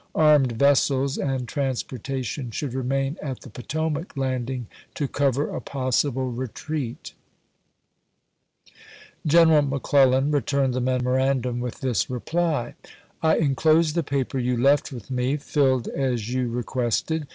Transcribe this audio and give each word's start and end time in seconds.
Armed 0.15 0.53
vessels 0.53 1.19
and 1.19 1.47
transportation 1.47 2.49
should 2.49 2.73
remain 2.73 3.17
at 3.21 3.41
the 3.41 3.51
Potomac 3.51 4.17
landing 4.17 4.65
to 4.95 5.07
cover 5.07 5.51
a 5.55 5.61
possible 5.61 6.31
retreat. 6.31 7.13
Chap. 8.63 8.73
IX. 8.73 8.73
Lincoln 8.73 8.81
to 8.81 8.81
McCleUan, 8.81 8.81
Autograpli 8.81 9.21
MS. 9.21 9.31
General 9.31 9.61
McClellan 9.61 10.31
returned 10.31 10.73
the 10.73 10.81
memorandum 10.81 11.59
with 11.59 11.81
this 11.81 12.09
reply: 12.09 12.73
I 13.21 13.37
inclose 13.37 13.93
the 13.93 14.01
paper 14.01 14.39
you 14.39 14.57
left 14.57 14.91
with 14.91 15.11
me, 15.11 15.37
filled 15.37 15.87
as 15.89 16.33
you 16.33 16.47
re 16.47 16.63
quested. 16.63 17.27